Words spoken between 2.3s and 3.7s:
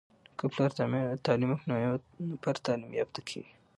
نفر تعليم يافته کیږي.